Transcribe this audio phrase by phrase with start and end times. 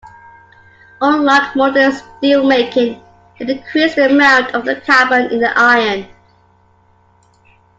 [0.99, 3.03] Unlike modern steelmaking,
[3.37, 6.07] it increased the amount of carbon in the iron.